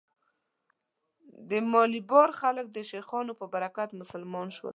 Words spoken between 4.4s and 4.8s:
شوي.